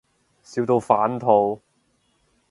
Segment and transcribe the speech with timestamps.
[0.43, 1.61] 笑到反肚